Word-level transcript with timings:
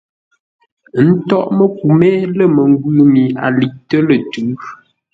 Ə́ 0.99 1.05
ntôghʼ 1.17 1.49
məku 1.57 1.85
mé 1.99 2.09
lə̂ 2.37 2.45
məngwʉ̂ 2.55 3.01
mi 3.13 3.23
a 3.45 3.47
liʼtə́ 3.57 3.99
lə̂ 4.07 4.17
tʉ̌. 4.31 4.43